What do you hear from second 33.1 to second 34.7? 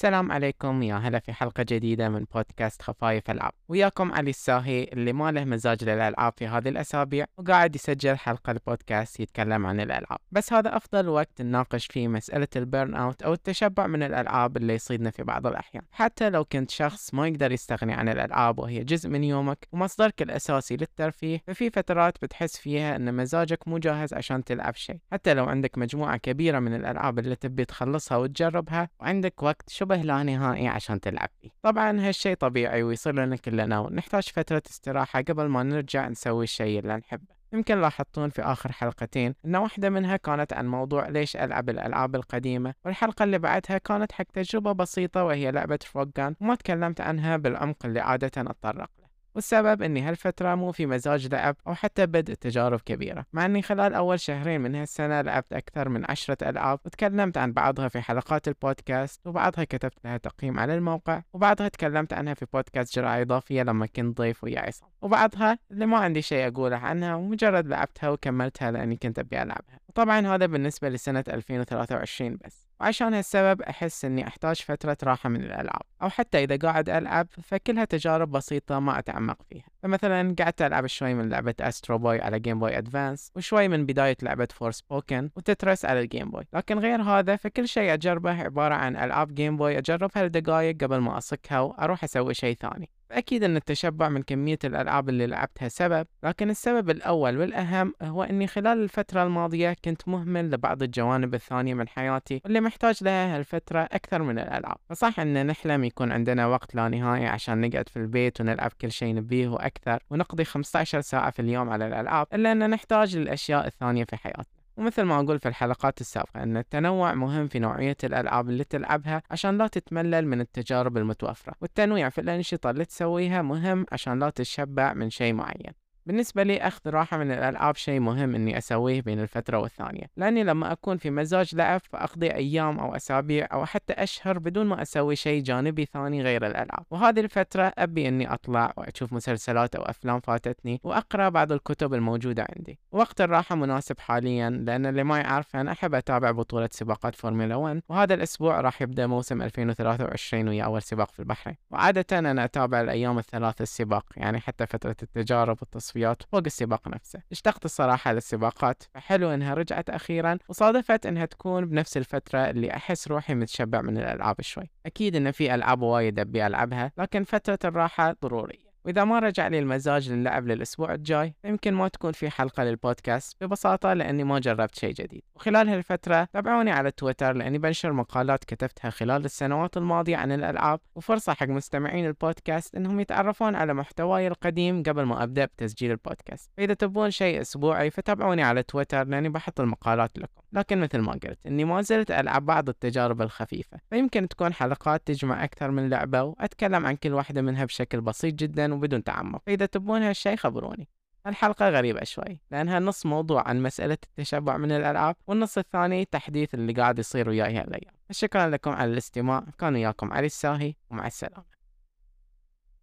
لنا كلنا ونحتاج فترة